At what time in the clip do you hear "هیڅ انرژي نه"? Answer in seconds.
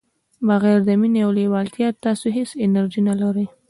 2.37-3.13